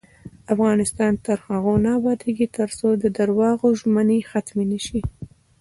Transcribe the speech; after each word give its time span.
افغانستان 0.53 1.13
تر 1.25 1.37
هغو 1.47 1.73
نه 1.85 1.91
ابادیږي، 1.99 2.47
ترڅو 2.57 2.87
د 3.03 3.05
درواغو 3.17 3.67
ژمنې 3.79 4.19
ختمې 4.31 4.65
نشي. 4.71 5.01